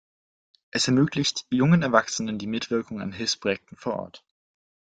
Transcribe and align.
Es 0.71 0.87
ermöglicht 0.87 1.45
jungen 1.51 1.83
Erwachsenen 1.83 2.39
die 2.39 2.47
Mitwirkung 2.47 3.01
an 3.01 3.11
Hilfsprojekten 3.11 3.77
vor 3.77 3.99
Ort. 3.99 4.23